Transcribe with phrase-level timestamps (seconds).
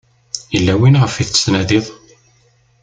[0.53, 1.85] Yella win ɣef i tettnadiḍ?